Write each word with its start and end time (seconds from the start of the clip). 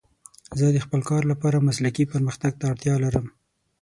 زه 0.59 0.65
د 0.71 0.77
خپل 0.85 1.01
کار 1.09 1.23
لپاره 1.31 1.65
مسلکي 1.67 2.03
پرمختګ 2.13 2.51
ته 2.59 2.65
اړتیا 2.71 2.95
لرم. 3.03 3.25